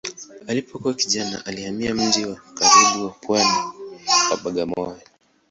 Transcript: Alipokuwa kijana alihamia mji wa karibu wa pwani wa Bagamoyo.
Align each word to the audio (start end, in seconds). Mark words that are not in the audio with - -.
Alipokuwa 0.47 0.93
kijana 0.93 1.45
alihamia 1.45 1.95
mji 1.95 2.25
wa 2.25 2.35
karibu 2.35 3.05
wa 3.05 3.09
pwani 3.11 3.57
wa 4.31 4.37
Bagamoyo. 4.37 4.99